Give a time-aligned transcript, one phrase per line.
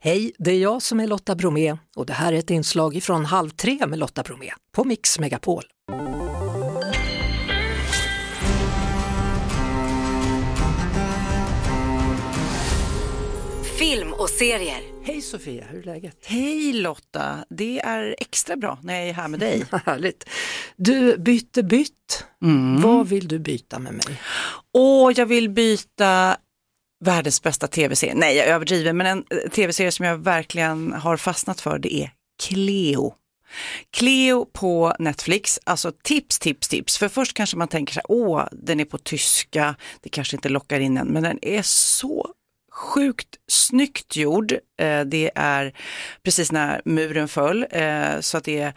[0.00, 3.24] Hej, det är jag som är Lotta Bromé och det här är ett inslag från
[3.24, 5.62] Halv tre med Lotta Bromé på Mix Megapol.
[13.78, 14.80] Film och serier.
[15.04, 16.16] Hej Sofia, hur är läget?
[16.26, 19.64] Hej Lotta, det är extra bra när jag är här med dig.
[19.84, 20.28] Härligt.
[20.76, 22.24] Du bytte bytt.
[22.42, 22.82] Mm.
[22.82, 24.20] Vad vill du byta med mig?
[24.72, 26.36] Och jag vill byta
[27.00, 28.14] världens bästa tv-serie.
[28.14, 32.10] Nej, jag överdriver, men en eh, tv-serie som jag verkligen har fastnat för det är
[32.42, 33.14] Cleo.
[33.90, 36.98] Cleo på Netflix, alltså tips, tips, tips.
[36.98, 40.48] För först kanske man tänker så här, åh, den är på tyska, det kanske inte
[40.48, 42.26] lockar in en, men den är så
[42.72, 44.52] sjukt snyggt gjord.
[44.52, 45.72] Eh, det är
[46.22, 48.74] precis när muren föll, eh, så att det är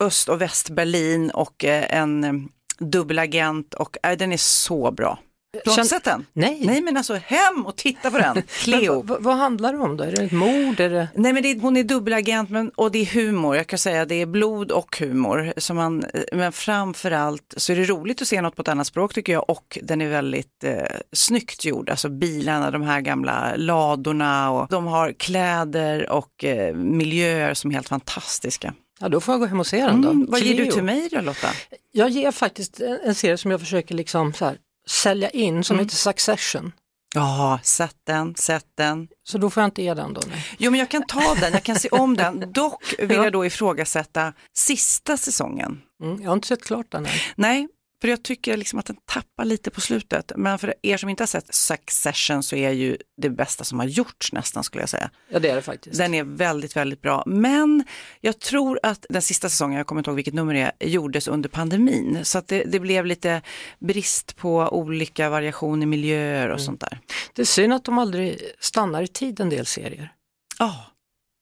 [0.00, 5.18] Öst och väst, Berlin och en dubbelagent och den är så bra.
[5.64, 6.26] Du har inte sett den?
[6.32, 6.60] Nej.
[6.64, 9.02] Nej men alltså hem och titta på den, Men Cleo.
[9.02, 10.04] vad, vad handlar det om då?
[10.04, 10.80] Är det ett mord?
[10.80, 11.08] Är det...
[11.14, 14.04] Nej men det, är- hon är dubbelagent men, och det är humor, jag kan säga
[14.04, 15.52] det är blod och humor.
[15.56, 19.14] Så man, men framförallt så är det roligt att se något på ett annat språk
[19.14, 20.76] tycker jag och den är väldigt eh,
[21.12, 21.90] snyggt gjord.
[21.90, 27.74] Alltså bilarna, de här gamla ladorna och de har kläder och eh, miljöer som är
[27.74, 28.74] helt fantastiska.
[29.00, 30.10] Ja, då får jag gå hem och se den då.
[30.10, 30.72] Mm, vad ger du Cleo.
[30.74, 31.48] till mig då Lotta?
[31.92, 34.56] Jag ger faktiskt en, en serie som jag försöker liksom så här,
[34.90, 35.84] sälja in som Mm.
[35.86, 36.72] heter Succession.
[37.14, 39.08] Ja, sätt den, sätt den.
[39.24, 40.20] Så då får jag inte ge den då?
[40.30, 40.46] Nej.
[40.58, 42.40] Jo men jag kan ta den, jag kan se om den.
[42.52, 43.24] Dock vill Ja.
[43.24, 45.82] jag då ifrågasätta sista säsongen.
[46.02, 47.12] Mm, jag har inte sett klart den än.
[47.36, 47.68] Nej,
[48.00, 50.32] för jag tycker liksom att den tappar lite på slutet.
[50.36, 53.86] Men för er som inte har sett Succession så är ju det bästa som har
[53.86, 55.10] gjorts nästan skulle jag säga.
[55.28, 55.98] Ja det är det faktiskt.
[55.98, 57.22] Den är väldigt, väldigt bra.
[57.26, 57.84] Men
[58.20, 61.28] jag tror att den sista säsongen, jag kommer inte ihåg vilket nummer det är, gjordes
[61.28, 62.18] under pandemin.
[62.22, 63.42] Så att det, det blev lite
[63.78, 66.98] brist på olika variation i miljöer och sånt där.
[67.32, 70.12] Det är synd att de aldrig stannar i tid en del serier.
[70.58, 70.86] Ja,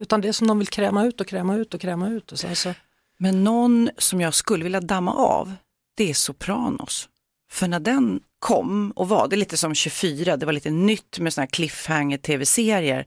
[0.00, 2.32] Utan det är som de vill kräma ut och kräma ut och kräma ut.
[2.32, 2.74] Och så,
[3.18, 5.52] men någon som jag skulle vilja damma av,
[5.94, 7.08] det är Sopranos.
[7.52, 11.18] För när den kom och var, det är lite som 24, det var lite nytt
[11.18, 13.06] med sådana här cliffhanger tv-serier.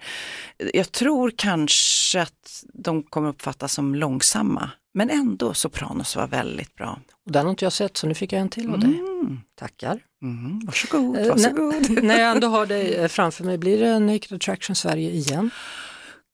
[0.73, 6.99] Jag tror kanske att de kommer uppfattas som långsamma, men ändå Sopranos var väldigt bra.
[7.25, 8.99] och den har inte jag sett så nu fick jag en till av dig.
[8.99, 9.39] Mm.
[9.59, 9.99] Tackar.
[10.21, 10.59] Mm.
[10.65, 12.03] Varsågod, Eh, varsågod.
[12.03, 15.49] När jag ändå har dig eh, framför mig, blir det Naked Attraction Sverige igen?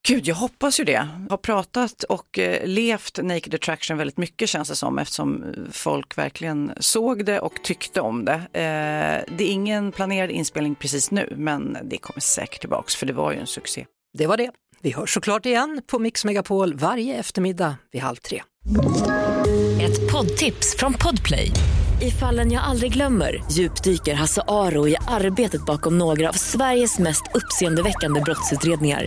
[0.06, 0.92] Gud, jag hoppas ju det.
[0.92, 6.18] Jag har pratat och eh, levt Naked Attraction väldigt mycket känns det som eftersom folk
[6.18, 8.34] verkligen såg det och tyckte om det.
[8.34, 13.12] Eh, det är ingen planerad inspelning precis nu, men det kommer säkert tillbaks för det
[13.12, 13.86] var ju en succé.
[14.18, 14.50] Det var det.
[14.82, 18.42] Vi hörs såklart igen på Mix Megapol varje eftermiddag vid halv tre.
[19.82, 21.50] Ett poddtips från Podplay.
[22.02, 27.22] I fallen jag aldrig glömmer djupdyker Hasse Aro i arbetet bakom några av Sveriges mest
[27.34, 29.06] uppseendeväckande brottsutredningar.